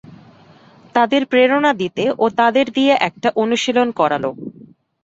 তাদের 0.95 1.21
প্রেরণা 1.25 1.71
দিতে 1.73 2.03
ও 2.17 2.25
তাদের 2.39 2.65
দিয়ে 2.73 2.93
একটা 3.07 3.29
অনুশীলন 3.35 3.87
করালো। 3.91 4.29